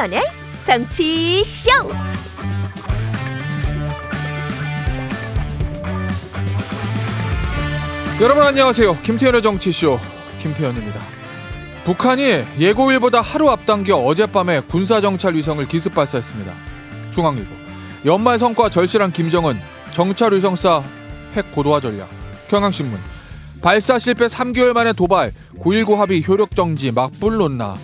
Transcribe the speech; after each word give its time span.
김태현의 0.00 0.22
정치쇼. 0.64 1.70
여러분 8.22 8.42
안녕하세요. 8.42 8.98
김태현의 9.02 9.42
정치쇼 9.42 10.00
김태현입니다. 10.40 11.00
북한이 11.84 12.44
예고일보다 12.58 13.20
하루 13.20 13.50
앞당겨 13.50 13.96
어젯밤에 13.96 14.60
군사정찰 14.60 15.34
위성을 15.34 15.68
기습 15.68 15.94
발사했습니다. 15.94 16.54
중앙일보. 17.12 17.50
연말 18.06 18.38
성과 18.38 18.70
절실한 18.70 19.12
김정은 19.12 19.60
정찰 19.92 20.32
위성사 20.32 20.82
핵 21.36 21.52
고도화 21.52 21.80
전략. 21.80 22.08
경향신문. 22.48 22.98
발사 23.60 23.98
실패 23.98 24.28
3개월 24.28 24.72
만에 24.72 24.94
도발. 24.94 25.32
9.19 25.58 25.96
합의 25.96 26.24
효력 26.26 26.56
정지 26.56 26.90
막불 26.90 27.36
논나. 27.36 27.74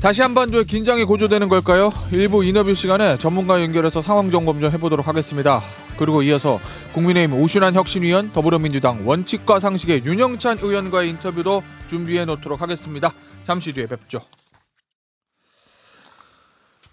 다시 0.00 0.22
한반도에 0.22 0.64
긴장이 0.64 1.04
고조되는 1.04 1.50
걸까요? 1.50 1.92
일부 2.10 2.42
인터뷰 2.42 2.74
시간에 2.74 3.18
전문가 3.18 3.60
연결해서 3.60 4.00
상황 4.00 4.30
점검 4.30 4.58
좀 4.58 4.70
해보도록 4.70 5.06
하겠습니다. 5.06 5.60
그리고 5.98 6.22
이어서 6.22 6.58
국민의힘 6.94 7.36
오신환 7.38 7.74
혁신위원, 7.74 8.32
더불어민주당 8.32 9.06
원칙과 9.06 9.60
상식의 9.60 10.04
윤영찬 10.06 10.60
의원과의 10.62 11.10
인터뷰도 11.10 11.62
준비해 11.90 12.24
놓도록 12.24 12.62
하겠습니다. 12.62 13.12
잠시 13.44 13.74
뒤에 13.74 13.86
뵙죠. 13.88 14.20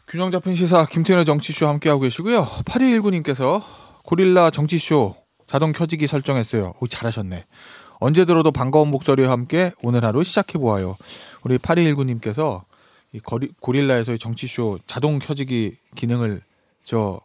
균형 0.10 0.30
잡힌 0.30 0.56
시사 0.56 0.86
김태현의 0.86 1.24
정치쇼 1.24 1.66
함께하고 1.66 2.02
계시고요. 2.02 2.44
8219님께서 2.66 3.62
고릴라 4.04 4.52
정치쇼 4.52 5.16
자동 5.48 5.72
켜지기 5.72 6.08
설정했어요. 6.08 6.74
오, 6.82 6.88
잘하셨네. 6.88 7.46
언제 8.00 8.26
들어도 8.26 8.52
반가운 8.52 8.90
목소리와 8.90 9.32
함께 9.32 9.72
오늘 9.82 10.04
하루 10.04 10.26
시작해보아요. 10.26 10.98
우리 11.44 11.58
8219님께서 11.58 12.67
이 13.14 13.20
거리, 13.20 13.52
고릴라에서의 13.60 14.20
정치쇼 14.20 14.80
자동 14.86 15.20
켜지기 15.20 15.78
기능을 15.96 16.42
저 16.84 17.20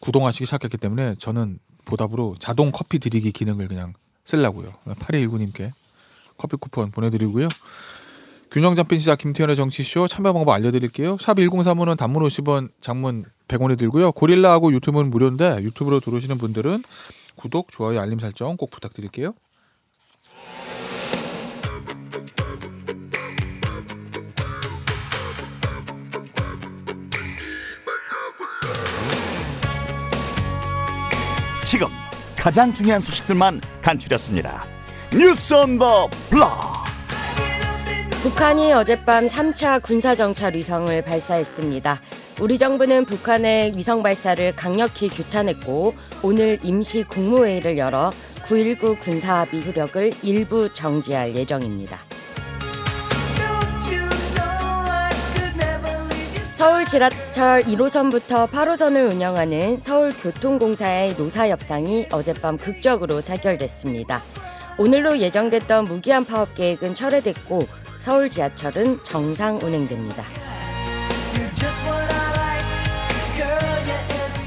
구동하시기 0.00 0.44
시작했기 0.44 0.76
때문에 0.76 1.16
저는 1.18 1.58
보답으로 1.84 2.36
자동 2.38 2.70
커피 2.72 2.98
드리기 2.98 3.32
기능을 3.32 3.68
그냥 3.68 3.94
쓰려고요. 4.24 4.72
8219님께 4.86 5.72
커피 6.36 6.56
쿠폰 6.56 6.90
보내드리고요. 6.90 7.48
균형 8.50 8.76
잡힌 8.76 8.98
시작 8.98 9.18
김태현의 9.18 9.56
정치쇼 9.56 10.08
참여 10.08 10.32
방법 10.32 10.52
알려드릴게요. 10.52 11.16
샵 11.18 11.36
1035는 11.36 11.96
단문 11.96 12.22
50원, 12.24 12.70
장문 12.80 13.24
100원이 13.48 13.78
들고요. 13.78 14.12
고릴라하고 14.12 14.72
유튜브는 14.74 15.10
무료인데 15.10 15.62
유튜브로 15.62 16.00
들어오시는 16.00 16.36
분들은 16.38 16.82
구독, 17.36 17.72
좋아요, 17.72 18.00
알림 18.00 18.18
설정 18.18 18.56
꼭 18.56 18.70
부탁드릴게요. 18.70 19.34
지금 31.72 31.86
가장 32.36 32.74
중요한 32.74 33.00
소식들만 33.00 33.62
간추렸습니다. 33.80 34.62
뉴스 35.10 35.54
온 35.54 35.78
더 35.78 36.06
블럭. 36.28 36.50
북한이 38.22 38.74
어젯밤 38.74 39.26
3차 39.26 39.82
군사정찰 39.82 40.54
위성을 40.54 41.02
발사했습니다. 41.02 41.98
우리 42.42 42.58
정부는 42.58 43.06
북한의 43.06 43.72
위성 43.74 44.02
발사를 44.02 44.54
강력히 44.54 45.08
규탄했고 45.08 45.94
오늘 46.22 46.58
임시 46.62 47.04
국무회의를 47.04 47.78
열어 47.78 48.10
9.19 48.44 49.00
군사합의 49.00 49.64
효력을 49.66 50.12
일부 50.22 50.70
정지할 50.74 51.34
예정입니다. 51.34 51.98
서울 56.62 56.84
지하철 56.84 57.62
1호선부터 57.62 58.48
8호선을 58.48 59.10
운영하는 59.10 59.80
서울교통공사의 59.80 61.16
노사 61.16 61.48
협상이 61.48 62.06
어젯밤 62.12 62.56
극적으로 62.56 63.20
타결됐습니다. 63.20 64.22
오늘로 64.78 65.18
예정됐던 65.18 65.86
무기한 65.86 66.24
파업 66.24 66.54
계획은 66.54 66.94
철회됐고 66.94 67.66
서울 67.98 68.30
지하철은 68.30 69.02
정상 69.02 69.56
운행됩니다. 69.56 70.22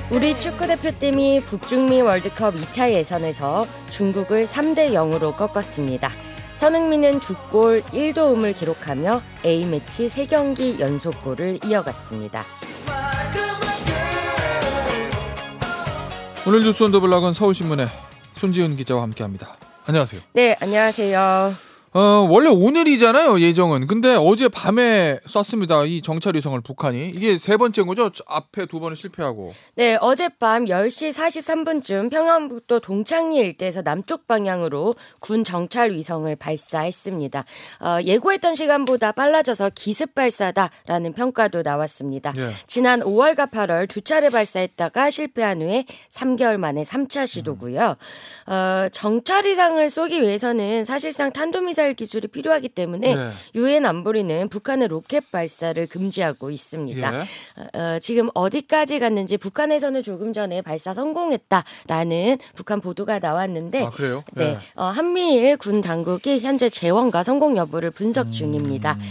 우리 0.10 0.40
축구대표팀이 0.40 1.42
북중미 1.42 2.00
월드컵 2.00 2.54
2차 2.54 2.94
예선에서 2.94 3.68
중국을 3.90 4.46
3대 4.46 4.94
0으로 4.94 5.36
꺾었습니다. 5.36 6.10
선흥민은 6.56 7.20
두 7.20 7.36
골 7.52 7.82
1도움을 7.92 8.56
기록하며 8.58 9.22
A매치 9.46 10.08
3경기 10.08 10.80
연속골을 10.80 11.60
이어갔습니다. 11.66 12.44
오늘 16.48 16.62
뉴스 16.62 16.84
온더 16.84 17.00
블락은 17.00 17.34
서울신문의 17.34 17.88
손지은 18.38 18.76
기자와 18.78 19.02
함께합니다. 19.04 19.58
안녕하세요. 19.88 20.22
네, 20.34 20.56
안녕하세요. 20.62 21.65
어, 21.96 22.28
원래 22.30 22.50
오늘이잖아요, 22.50 23.40
예정은. 23.40 23.88
근데 23.88 24.18
어제 24.20 24.50
밤에 24.50 25.18
쐈습니다. 25.28 25.86
이 25.86 26.02
정찰 26.02 26.36
위성을 26.36 26.60
북한이. 26.60 27.12
이게 27.16 27.38
세 27.38 27.56
번째인 27.56 27.88
거죠? 27.88 28.12
앞에 28.28 28.66
두 28.66 28.82
번은 28.82 28.98
실패하고. 28.98 29.54
네, 29.76 29.98
어젯밤 30.02 30.66
10시 30.66 31.14
43분쯤 31.14 32.12
평안북도 32.12 32.82
동창리 32.82 33.38
일대에서 33.38 33.82
남쪽 33.82 34.28
방향으로 34.28 34.96
군 35.22 35.46
정찰 35.46 35.92
위성을 35.92 36.36
발사했습니다. 36.36 37.46
어, 37.80 38.00
예고했던 38.04 38.56
시간보다 38.56 39.14
빨라져서 39.14 39.72
기습 39.74 40.16
발사다라는 40.16 41.14
평가도 41.14 41.62
나왔습니다. 41.62 42.34
예. 42.36 42.50
지난 42.68 43.00
5월과 43.00 43.50
8월 43.50 43.88
두 43.88 44.02
차례 44.02 44.28
발사했다가 44.28 45.10
실패한 45.10 45.62
후에 45.62 45.86
3개월 46.12 46.58
만에 46.58 46.84
3차 46.84 47.26
시도고요. 47.26 47.96
어, 48.48 48.88
정찰 48.92 49.46
위성을 49.46 49.90
쏘기 49.90 50.22
위해서는 50.22 50.84
사실상 50.84 51.32
탄도미사일 51.32 51.85
기술이 51.94 52.28
필요하기 52.28 52.70
때문에 52.70 53.16
네. 53.16 53.30
유엔 53.56 53.86
안보리는 53.86 54.50
북한의 54.50 54.88
로켓 54.88 55.32
발사를 55.32 55.86
금지하고 55.88 56.50
있습니다. 56.52 57.14
예. 57.14 57.80
어, 57.80 58.00
지금 58.00 58.30
어디까지 58.34 59.00
갔는지 59.00 59.38
북한에서는 59.38 60.02
조금 60.02 60.34
전에 60.34 60.62
발사 60.62 60.94
성공했다라는 60.94 62.38
북한 62.56 62.82
보도가 62.82 63.20
나왔는데 63.20 63.86
아, 63.86 63.90
그래요? 63.90 64.24
네, 64.34 64.44
예. 64.44 64.58
어, 64.76 64.86
한미일 64.86 65.58
군 65.58 65.82
당국이 65.82 66.40
현재 66.40 66.70
재원과 66.70 67.24
성공 67.24 67.58
여부를 67.58 67.92
분석 67.92 68.32
중입니다. 68.32 68.94
음. 68.94 69.02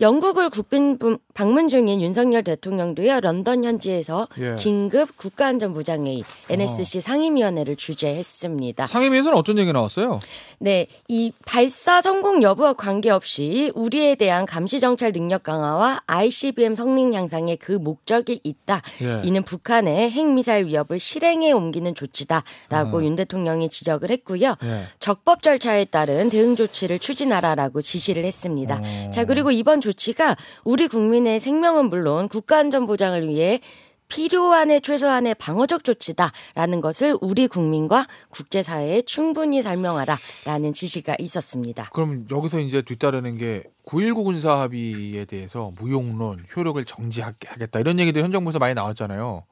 영국을 0.00 0.50
국빈 0.50 0.98
분- 0.98 1.18
방문 1.34 1.68
중인 1.68 2.00
윤석열 2.02 2.42
대통령도요 2.44 3.20
런던 3.20 3.64
현지에서 3.64 4.28
예. 4.38 4.54
긴급 4.56 5.16
국가안전보장회의 5.16 6.22
NSC 6.50 7.00
상임위원회를 7.00 7.76
주재했습니다. 7.76 8.86
상임위에서는 8.86 9.36
어떤 9.36 9.58
얘기 9.58 9.72
나왔어요? 9.72 10.18
네, 10.58 10.86
이 11.08 11.32
발사 11.46 12.00
성공 12.00 12.42
여부와 12.42 12.74
관계없이 12.74 13.70
우리에 13.74 14.14
대한 14.14 14.46
감시 14.46 14.80
정찰 14.80 15.12
능력 15.12 15.42
강화와 15.42 16.02
ICBM 16.06 16.74
성능 16.74 17.12
향상에 17.14 17.56
그 17.56 17.72
목적이 17.72 18.40
있다. 18.44 18.82
예. 19.02 19.20
이는 19.24 19.42
북한의 19.42 20.10
핵미사일 20.10 20.66
위협을 20.66 20.98
실행에 21.00 21.52
옮기는 21.52 21.94
조치다라고 21.94 22.98
어. 22.98 23.02
윤 23.04 23.16
대통령이 23.16 23.68
지적을 23.68 24.10
했고요. 24.10 24.56
예. 24.64 24.82
적법 24.98 25.42
절차에 25.42 25.86
따른 25.86 26.30
대응 26.30 26.56
조치를 26.56 26.98
추진하라라고 26.98 27.80
지시를 27.80 28.24
했습니다. 28.24 28.80
어. 28.82 29.10
자, 29.10 29.24
그리고 29.24 29.50
이번 29.50 29.80
조치가 29.82 30.36
우리 30.64 30.88
국민의 30.88 31.40
생명은 31.40 31.90
물론 31.90 32.28
국가 32.28 32.56
안전 32.56 32.86
보장을 32.86 33.28
위해 33.28 33.60
필요한의 34.12 34.82
최소한의 34.82 35.34
방어적 35.36 35.84
조치다라는 35.84 36.80
것을 36.82 37.16
우리 37.22 37.48
국민과 37.48 38.06
국제사회에 38.28 39.02
충분히 39.02 39.62
설명하라라는 39.62 40.74
지시가 40.74 41.16
있었습니다. 41.18 41.88
그럼 41.94 42.26
여기서 42.30 42.60
이제 42.60 42.82
뒤따르는 42.82 43.38
게 43.38 43.62
9.19 43.86 44.24
군사 44.24 44.60
합의에 44.60 45.24
대해서 45.24 45.72
무용론, 45.78 46.44
효력을 46.54 46.84
정지하겠다 46.84 47.80
이런 47.80 47.98
얘기들 48.00 48.22
현 48.22 48.32
정부에서 48.32 48.58
많이 48.58 48.74
나왔잖아요. 48.74 49.44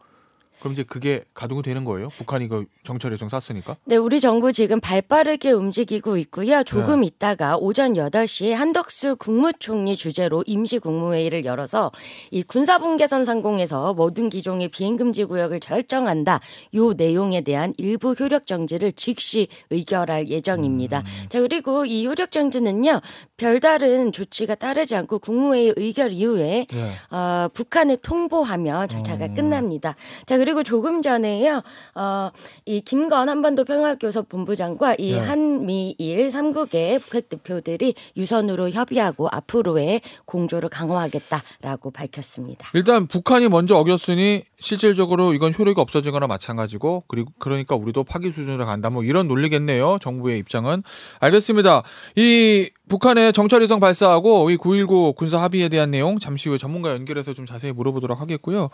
그럼 0.61 0.75
이제 0.75 0.83
그게 0.83 1.25
가동이 1.35 1.62
되는 1.62 1.85
거예요? 1.85 2.11
북한이 2.11 2.49
그 2.49 2.67
정찰 2.85 3.12
예정 3.12 3.29
쐈으니까? 3.29 3.77
네, 3.87 3.97
우리 3.97 4.21
정부 4.21 4.53
지금 4.53 4.79
발빠르게 4.81 5.53
움직이고 5.53 6.19
있고요. 6.19 6.59
네. 6.59 6.65
조금 6.65 7.03
있다가 7.03 7.57
오전 7.57 7.95
8시에 7.95 8.53
한덕수 8.53 9.17
국무총리 9.17 9.97
주재로 9.97 10.45
임시 10.47 10.79
국무회의를 10.79 11.45
열어서 11.45 11.91
이 12.31 12.43
군사분계선 12.43 13.25
상공에서 13.25 13.95
모든 13.95 14.29
기종의 14.29 14.69
비행금지 14.69 15.25
구역을 15.25 15.61
설정한다. 15.62 16.41
요 16.75 16.93
내용에 16.93 17.41
대한 17.41 17.73
일부 17.79 18.12
효력 18.12 18.47
정지를 18.47 18.93
즉시 18.93 19.49
의결할 19.71 20.29
예정입니다. 20.29 20.99
음. 20.99 21.29
자, 21.29 21.41
그리고 21.41 21.87
이 21.87 22.07
효력 22.07 22.31
정지는요. 22.31 23.01
별다른 23.37 24.12
조치가 24.12 24.57
따르지 24.57 24.95
않고 24.95 25.21
국무회의 25.21 25.73
의결 25.77 26.12
이후에 26.12 26.67
예. 26.73 27.17
어, 27.17 27.49
북한에 27.55 27.97
통보하면 28.03 28.89
절차가 28.89 29.27
음. 29.27 29.35
끝납니다. 29.35 29.97
자, 30.27 30.37
그리고 30.37 30.50
그리고 30.50 30.64
조금 30.64 31.00
전에요. 31.00 31.62
어, 31.94 32.31
이 32.64 32.81
김건 32.81 33.29
한반도 33.29 33.64
평화교섭 33.64 34.29
본부장과 34.29 34.97
이 34.99 35.12
네. 35.12 35.19
한미일 35.19 36.32
삼국의 36.32 36.99
북핵 36.99 37.29
대표들이 37.29 37.94
유선으로 38.17 38.70
협의하고 38.70 39.29
앞으로의 39.31 40.00
공조를 40.25 40.69
강화하겠다라고 40.69 41.93
밝혔습니다. 41.93 42.69
일단 42.75 43.06
북한이 43.06 43.49
먼저 43.49 43.76
어겼으니 43.76 44.43
실질적으로 44.58 45.35
이건 45.35 45.55
효력이 45.56 45.81
없어지거나 45.81 46.26
마찬가지고 46.26 47.05
그리고 47.06 47.31
그러니까 47.38 47.76
우리도 47.76 48.02
파기 48.02 48.32
수준으로 48.32 48.67
간다 48.67 48.91
뭐 48.91 49.05
이런 49.05 49.29
논리겠네요. 49.29 49.99
정부의 50.00 50.38
입장은 50.38 50.82
알겠습니다. 51.20 51.85
이 52.17 52.70
북한의 52.88 53.32
정찰위성 53.32 53.79
발사하고 53.79 54.50
이 54.50 54.56
9.19 54.56 55.14
군사 55.14 55.41
합의에 55.41 55.69
대한 55.69 55.93
내용 55.93 56.19
잠시 56.19 56.49
후에 56.49 56.58
전문가 56.58 56.91
연결해서 56.91 57.35
좀 57.35 57.47
자세히 57.47 57.70
물어보도록 57.73 58.20
하겠고요. 58.20 58.70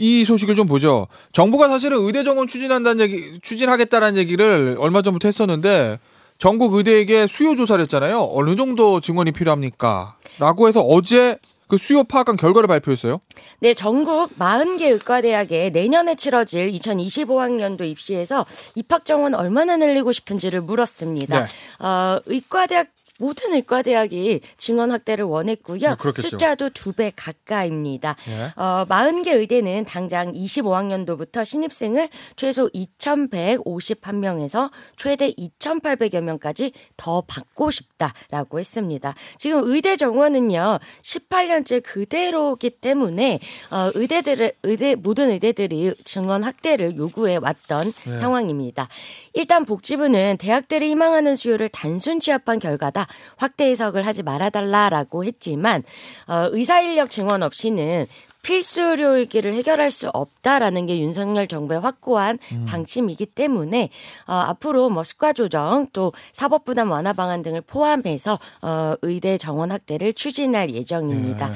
이 0.00 0.24
소식을 0.24 0.56
좀 0.56 0.66
보죠. 0.66 1.06
정부가 1.32 1.68
사실은 1.68 1.98
의대 2.00 2.24
정원 2.24 2.46
추진한다는 2.46 3.00
얘기, 3.04 3.38
추진하겠다라는 3.42 4.18
얘기를 4.18 4.76
얼마 4.80 5.02
전부터 5.02 5.28
했었는데 5.28 5.98
전국 6.38 6.72
의대에게 6.74 7.26
수요 7.26 7.54
조사를 7.54 7.82
했잖아요. 7.82 8.30
어느 8.32 8.56
정도 8.56 9.00
증원이 9.00 9.32
필요합니까? 9.32 10.16
라고 10.38 10.68
해서 10.68 10.80
어제 10.80 11.36
그 11.68 11.76
수요 11.76 12.02
파악한 12.02 12.36
결과를 12.36 12.66
발표했어요. 12.66 13.20
네, 13.60 13.74
전국 13.74 14.36
40개 14.38 14.90
의과대학에 14.90 15.68
내년에 15.70 16.16
치러질 16.16 16.72
2025학년도 16.72 17.82
입시에서 17.82 18.46
입학 18.74 19.04
정원 19.04 19.34
얼마나 19.34 19.76
늘리고 19.76 20.12
싶은지를 20.12 20.62
물었습니다. 20.62 21.44
네. 21.44 21.86
어, 21.86 22.18
의과대학 22.24 22.88
모든 23.20 23.54
의과 23.54 23.82
대학이 23.82 24.40
증원 24.56 24.90
확대를 24.90 25.24
원했고요. 25.26 25.78
네. 25.78 25.94
숫자도 26.30 26.70
두 26.70 26.92
배 26.92 27.12
가까이입니다. 27.14 28.16
예. 28.28 28.52
어, 28.60 28.84
40개 28.88 29.28
의대는 29.28 29.84
당장 29.84 30.32
25학년도부터 30.32 31.44
신입생을 31.44 32.08
최소 32.34 32.68
2,151명에서 32.70 34.70
최대 34.96 35.30
2,800여 35.32 36.20
명까지 36.20 36.72
더 36.96 37.22
받고 37.26 37.70
싶다라고 37.70 38.58
했습니다. 38.58 39.14
지금 39.38 39.62
의대 39.64 39.96
정원은요, 39.96 40.78
18년째 41.02 41.82
그대로기 41.84 42.70
때문에 42.70 43.38
어, 43.70 43.90
의대들의 43.94 44.52
의대 44.62 44.94
모든 44.96 45.30
의대들이 45.30 45.94
증원 46.04 46.44
확대를 46.44 46.96
요구해 46.96 47.36
왔던 47.36 47.92
네. 48.06 48.16
상황입니다. 48.16 48.88
일단 49.34 49.64
복지부는 49.64 50.36
대학들이 50.38 50.90
희망하는 50.90 51.36
수요를 51.36 51.68
단순 51.68 52.18
취합한 52.20 52.58
결과다. 52.58 53.06
확대 53.36 53.66
해석을 53.70 54.06
하지 54.06 54.22
말아달라라고 54.22 55.24
했지만 55.24 55.82
어, 56.26 56.48
의사 56.52 56.80
인력 56.80 57.10
증원 57.10 57.42
없이는 57.42 58.06
필수 58.42 58.80
의료위기를 58.80 59.52
해결할 59.54 59.90
수 59.90 60.08
없다라는 60.08 60.86
게 60.86 60.98
윤석열 60.98 61.46
정부의 61.46 61.80
확고한 61.80 62.38
방침이기 62.66 63.26
때문에 63.26 63.90
어, 64.26 64.32
앞으로 64.32 64.88
뭐 64.88 65.04
수가 65.04 65.32
조정 65.32 65.86
또 65.92 66.12
사법 66.32 66.64
부담 66.64 66.90
완화 66.90 67.12
방안 67.12 67.42
등을 67.42 67.60
포함해서 67.60 68.38
어, 68.62 68.94
의대 69.02 69.36
정원 69.36 69.70
확대를 69.72 70.14
추진할 70.14 70.70
예정입니다. 70.70 71.50
예. 71.50 71.54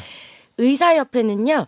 의사협회는요. 0.58 1.66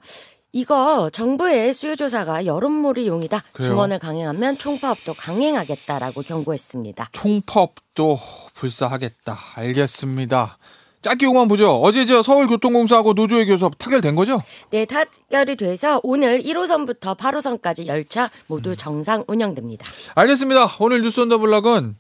이거 0.60 1.10
정부의 1.12 1.74
수요조사가 1.74 2.46
여론몰이용이다. 2.46 3.42
그래요? 3.52 3.68
증원을 3.68 3.98
강행하면 3.98 4.56
총파업도 4.56 5.12
강행하겠다라고 5.12 6.22
경고했습니다. 6.22 7.10
총파업도 7.12 8.18
불사하겠다. 8.54 9.36
알겠습니다. 9.54 10.56
짧게만 11.02 11.48
보죠. 11.48 11.74
어제 11.82 12.06
저 12.06 12.22
서울교통공사하고 12.22 13.12
노조의 13.12 13.44
교섭 13.48 13.76
타결된 13.76 14.14
거죠? 14.14 14.40
네, 14.70 14.86
타결이 14.86 15.56
돼서 15.56 16.00
오늘 16.02 16.42
1호선부터 16.42 17.18
8호선까지 17.18 17.86
열차 17.86 18.30
모두 18.46 18.74
정상 18.74 19.24
운영됩니다. 19.28 19.86
알겠습니다. 20.14 20.68
오늘 20.80 21.02
뉴스 21.02 21.20
언더 21.20 21.36
블럭은 21.36 21.96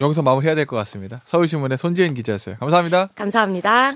여기서 0.00 0.22
마무리해야 0.22 0.56
될 0.56 0.66
것 0.66 0.74
같습니다. 0.78 1.20
서울신문의 1.26 1.78
손지은 1.78 2.14
기자였어요. 2.14 2.56
감사합니다. 2.58 3.10
감사합니다. 3.14 3.94